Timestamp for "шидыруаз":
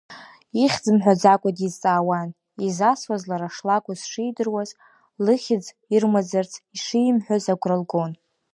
4.11-4.69